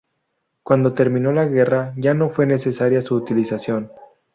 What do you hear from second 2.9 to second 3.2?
su